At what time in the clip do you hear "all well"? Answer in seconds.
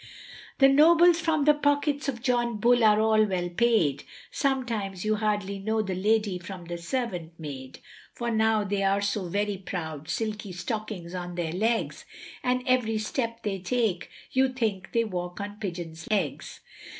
2.99-3.49